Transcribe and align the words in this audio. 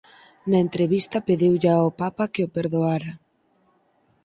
Na 0.49 0.57
entrevista 0.65 1.25
pediulle 1.27 1.69
ao 1.73 1.89
papa 2.01 2.31
que 2.33 2.41
a 2.47 2.51
perdoara. 2.57 3.11